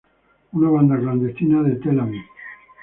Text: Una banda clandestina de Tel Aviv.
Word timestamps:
Una 0.53 0.67
banda 0.71 0.97
clandestina 0.99 1.61
de 1.61 1.75
Tel 1.75 1.99
Aviv. 1.99 2.23